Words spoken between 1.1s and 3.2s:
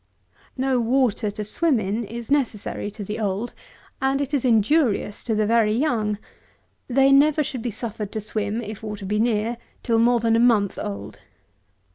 to swim in, is necessary to the